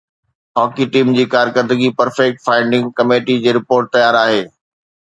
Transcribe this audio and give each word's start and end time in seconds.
hockey 0.59 0.85
team 0.95 1.11
جي 1.17 1.25
ڪارڪردگي 1.33 1.91
perfect 2.01 2.43
finding 2.49 2.91
committee 3.01 3.39
جي 3.47 3.57
رپورٽ 3.61 3.97
تيار 3.99 4.23
آهي 4.27 4.43